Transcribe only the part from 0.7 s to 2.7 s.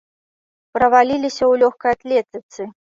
Праваліліся ў лёгкай атлетыцы.